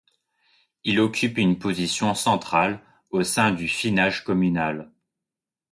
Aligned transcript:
Il 0.83 0.99
occupe 0.99 1.37
une 1.37 1.59
position 1.59 2.15
centrale 2.15 2.81
au 3.11 3.21
sein 3.21 3.51
du 3.51 3.67
finage 3.67 4.23
communal. 4.23 4.89